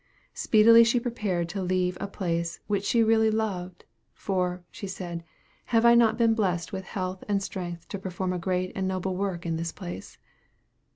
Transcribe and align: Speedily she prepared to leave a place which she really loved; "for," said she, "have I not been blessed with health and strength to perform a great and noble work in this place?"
Speedily 0.33 0.83
she 0.83 0.99
prepared 0.99 1.47
to 1.49 1.61
leave 1.61 1.95
a 2.01 2.07
place 2.07 2.59
which 2.65 2.83
she 2.85 3.03
really 3.03 3.29
loved; 3.29 3.85
"for," 4.15 4.63
said 4.71 5.23
she, 5.23 5.29
"have 5.65 5.85
I 5.85 5.93
not 5.93 6.17
been 6.17 6.33
blessed 6.33 6.73
with 6.73 6.85
health 6.85 7.23
and 7.29 7.43
strength 7.43 7.87
to 7.89 7.99
perform 7.99 8.33
a 8.33 8.39
great 8.39 8.71
and 8.73 8.87
noble 8.87 9.15
work 9.15 9.45
in 9.45 9.57
this 9.57 9.71
place?" 9.71 10.17